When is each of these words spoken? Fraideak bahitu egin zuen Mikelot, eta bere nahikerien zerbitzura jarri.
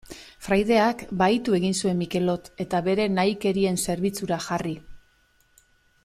Fraideak 0.45 1.01
bahitu 1.19 1.57
egin 1.57 1.75
zuen 1.83 1.99
Mikelot, 1.99 2.49
eta 2.65 2.81
bere 2.89 3.05
nahikerien 3.17 3.77
zerbitzura 3.87 4.39
jarri. 4.51 4.73